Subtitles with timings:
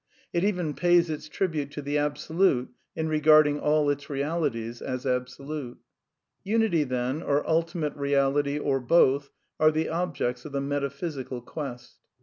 [0.33, 5.77] It even pays its tribute to the Absolute in regarding all its realities as absolute.
[6.43, 9.29] Unity, then, or Ultimate Keality, or both,
[9.59, 11.99] are the ob jects of the metaphysical quest.